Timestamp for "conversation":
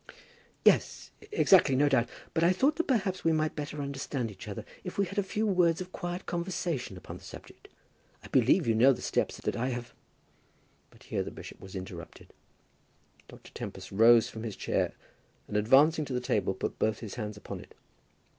6.25-6.97